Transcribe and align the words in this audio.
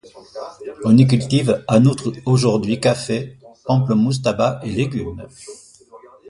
On 0.83 0.97
y 0.97 1.05
cultive 1.05 1.63
en 1.67 1.85
outre 1.85 2.11
aujourd'hui 2.25 2.79
café, 2.79 3.37
pamplemousses, 3.65 4.23
tabac 4.23 4.59
et 4.63 4.71
légumes. 4.71 5.27